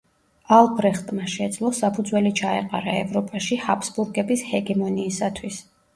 [0.55, 5.63] ალბრეხტმა შეძლო საფუძველი ჩაეყარა ევროპაში ჰაბსბურგების ჰეგემონიისათვის.